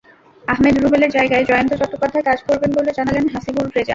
আহমেদ 0.43 0.75
রুবেলের 0.77 1.11
জায়গায় 1.11 1.45
জয়ন্ত 1.45 1.71
চট্টোপধ্যায় 1.73 2.25
কাজ 2.25 2.39
করবেন 2.47 2.71
বলে 2.77 2.91
জানালেন 2.97 3.25
হাসিবুর 3.33 3.67
রেজা। 3.67 3.89